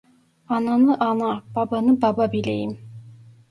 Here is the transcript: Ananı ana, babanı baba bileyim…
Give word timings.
Ananı 0.47 0.97
ana, 1.09 1.43
babanı 1.55 2.01
baba 2.01 2.31
bileyim… 2.31 2.77